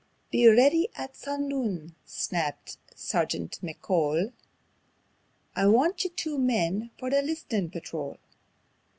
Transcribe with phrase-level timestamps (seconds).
[0.31, 4.33] "Be ready at sundoon," snapped Sergeant McCole;
[5.55, 8.17] "I want you two men for the List'nin' Patrol."